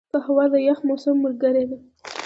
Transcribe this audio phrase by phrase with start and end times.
[0.13, 1.77] قهوه د یخ موسم ملګرې ده